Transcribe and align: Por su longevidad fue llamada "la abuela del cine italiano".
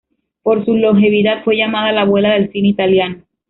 Por 0.41 0.65
su 0.65 0.73
longevidad 0.75 1.43
fue 1.43 1.57
llamada 1.57 1.91
"la 1.91 2.01
abuela 2.01 2.33
del 2.33 2.51
cine 2.51 2.69
italiano". 2.69 3.21